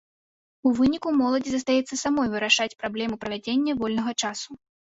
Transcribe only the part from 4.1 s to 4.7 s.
часу.